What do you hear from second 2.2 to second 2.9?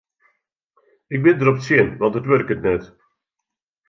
wurket net.